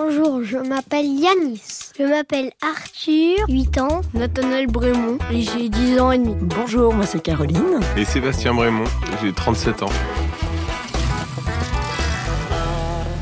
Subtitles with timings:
[0.00, 1.90] Bonjour, je m'appelle Yanis.
[1.98, 4.02] Je m'appelle Arthur, 8 ans.
[4.14, 6.36] Nathanaël Brémond et j'ai 10 ans et demi.
[6.40, 7.80] Bonjour, moi c'est Caroline.
[7.96, 8.84] Et Sébastien Brémond,
[9.20, 9.88] j'ai 37 ans.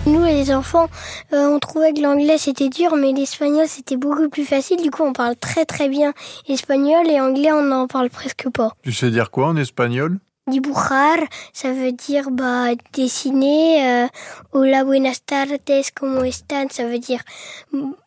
[0.04, 0.88] Nous, les enfants,
[1.32, 4.82] euh, on trouvait que l'anglais c'était dur, mais l'espagnol c'était beaucoup plus facile.
[4.82, 6.12] Du coup, on parle très très bien
[6.50, 8.72] espagnol et anglais, on n'en parle presque pas.
[8.82, 10.18] Tu sais dire quoi en espagnol?
[10.48, 11.18] Dibujar,
[11.52, 14.04] ça veut dire bah, dessiner.
[14.04, 14.08] Euh,
[14.52, 15.60] Hola, buenas tardes,
[15.94, 16.68] como están?
[16.70, 17.22] Ça veut dire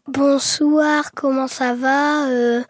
[0.07, 2.63] bonsoir, comment ça va euh,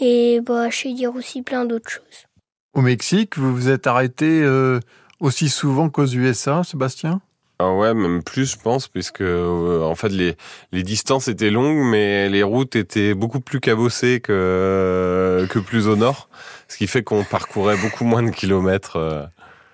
[0.00, 2.26] Et bah, je sais dire aussi plein d'autres choses.
[2.74, 4.80] Au Mexique, vous vous êtes arrêté euh,
[5.20, 7.20] aussi souvent qu'aux USA, Sébastien?
[7.58, 10.36] Ah ouais, même plus, je pense, puisque euh, en fait les
[10.72, 15.96] les distances étaient longues, mais les routes étaient beaucoup plus cabossées que que plus au
[15.96, 16.28] nord,
[16.68, 18.96] ce qui fait qu'on parcourait beaucoup moins de kilomètres.
[18.96, 19.22] euh.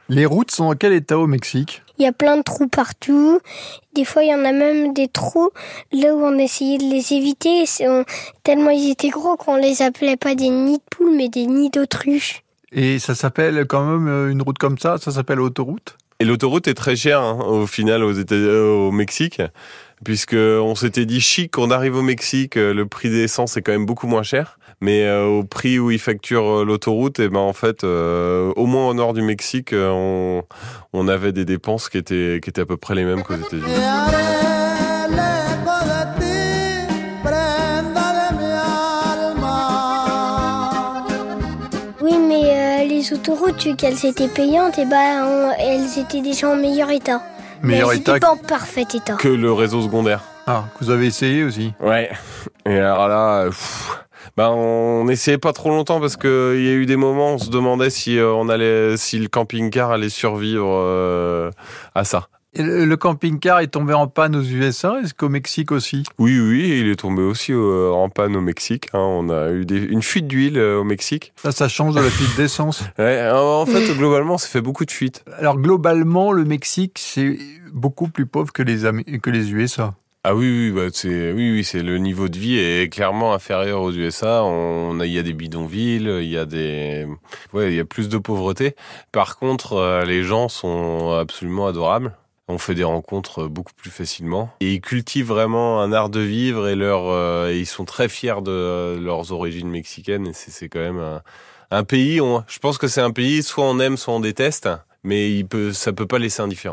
[0.08, 1.82] Les routes sont dans quel état au Mexique?
[1.98, 3.40] Il y a plein de trous partout.
[3.94, 5.50] Des fois, il y en a même des trous
[5.92, 7.64] là où on essayait de les éviter.
[7.66, 8.04] C'est- on-
[8.42, 11.70] tellement ils étaient gros qu'on les appelait pas des nids de poules, mais des nids
[11.70, 12.42] d'autruches.
[12.72, 15.96] Et ça s'appelle quand même euh, une route comme ça, ça s'appelle autoroute?
[16.22, 19.40] Et l'autoroute est très chère hein, au final aux États euh, au Mexique,
[20.04, 23.62] puisque on s'était dit chic, on arrive au Mexique, euh, le prix des essence est
[23.62, 27.40] quand même beaucoup moins cher, mais euh, au prix où ils facturent l'autoroute, et ben
[27.40, 30.42] en fait, euh, au moins au nord du Mexique, on,
[30.92, 33.62] on avait des dépenses qui étaient qui étaient à peu près les mêmes qu'aux États-Unis.
[42.02, 46.48] Oui, mais euh, les autoroutes, vu qu'elles étaient payantes, et ben, on- elles étaient déjà
[46.48, 47.22] en meilleur état.
[47.62, 49.14] Meilleur mais elles état étaient pas en parfait état.
[49.16, 50.22] Que le réseau secondaire.
[50.46, 52.10] Ah, que vous avez essayé aussi Ouais.
[52.66, 54.04] Et alors là, pff,
[54.36, 57.38] bah on essayait pas trop longtemps parce que il y a eu des moments, on
[57.38, 61.50] se demandait si euh, on allait, si le camping-car allait survivre euh,
[61.94, 62.28] à ça.
[62.52, 66.02] Et le, camping-car est tombé en panne aux USA, est-ce qu'au Mexique aussi?
[66.18, 68.88] Oui, oui, il est tombé aussi euh, en panne au Mexique.
[68.92, 68.98] hein.
[68.98, 71.32] On a eu des, une fuite d'huile euh, au Mexique.
[71.36, 72.82] Ça, ça change de la fuite d'essence.
[72.98, 75.24] Ouais, en fait, globalement, ça fait beaucoup de fuites.
[75.38, 77.38] Alors globalement, le Mexique, c'est
[77.72, 79.94] beaucoup plus pauvre que les, Am- que les USA.
[80.24, 83.80] Ah oui, oui, bah c'est, oui, oui, c'est le niveau de vie est clairement inférieur
[83.80, 84.42] aux USA.
[84.44, 87.06] On a, il y a des bidonvilles, il y a des,
[87.54, 88.74] ouais, il y a plus de pauvreté.
[89.12, 92.12] Par contre, euh, les gens sont absolument adorables.
[92.50, 96.66] On fait des rencontres beaucoup plus facilement et ils cultivent vraiment un art de vivre
[96.66, 100.26] et leur, euh, ils sont très fiers de leurs origines mexicaines.
[100.26, 101.20] Et c'est, quand même
[101.70, 102.20] un, pays.
[102.48, 104.68] Je pense que c'est un pays soit on aime, soit on déteste,
[105.04, 106.68] mais il peut, ça peut pas laisser indifférent.